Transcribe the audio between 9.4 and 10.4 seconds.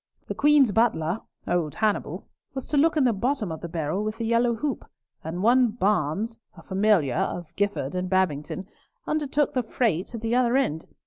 the freight at the